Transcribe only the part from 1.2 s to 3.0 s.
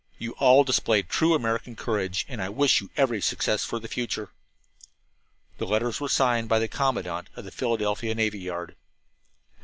American courage; and I wish you